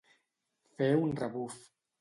Fer 0.79 0.89
un 1.05 1.15
rebuf. 1.23 1.63